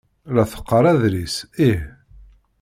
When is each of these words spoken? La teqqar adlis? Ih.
La 0.35 0.43
teqqar 0.51 0.85
adlis? 0.91 1.35
Ih. 1.69 1.81